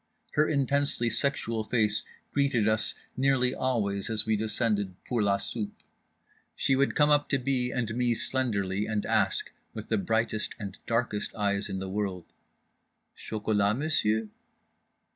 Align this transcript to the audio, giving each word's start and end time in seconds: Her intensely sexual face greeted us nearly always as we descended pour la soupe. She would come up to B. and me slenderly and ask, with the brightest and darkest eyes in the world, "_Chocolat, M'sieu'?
Her 0.31 0.49
intensely 0.49 1.11
sexual 1.11 1.63
face 1.63 2.03
greeted 2.33 2.67
us 2.67 2.95
nearly 3.15 3.53
always 3.53 4.09
as 4.09 4.25
we 4.25 4.35
descended 4.35 4.95
pour 5.05 5.21
la 5.21 5.37
soupe. 5.37 5.83
She 6.55 6.75
would 6.75 6.95
come 6.95 7.11
up 7.11 7.29
to 7.29 7.37
B. 7.37 7.69
and 7.71 7.93
me 7.95 8.15
slenderly 8.15 8.87
and 8.87 9.05
ask, 9.05 9.51
with 9.75 9.89
the 9.89 9.99
brightest 9.99 10.55
and 10.57 10.79
darkest 10.87 11.35
eyes 11.35 11.69
in 11.69 11.77
the 11.77 11.87
world, 11.87 12.25
"_Chocolat, 13.15 13.77
M'sieu'? 13.77 14.29